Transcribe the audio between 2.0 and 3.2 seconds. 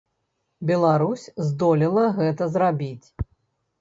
гэта зрабіць.